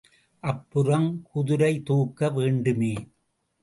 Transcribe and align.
அப்புறம் 0.43 1.07
குதிரைதூக்க 1.23 2.29
வேண்டுமே! 2.29 2.93